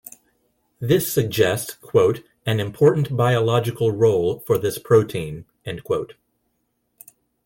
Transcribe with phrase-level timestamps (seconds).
[0.79, 1.77] This suggests
[2.47, 5.45] "an important biological role for this protein".